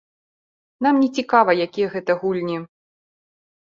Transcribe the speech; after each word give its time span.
Нам 0.85 0.95
не 1.03 1.11
цікава, 1.19 1.51
якія 1.69 1.87
гэта 1.95 2.11
гульні. 2.25 2.57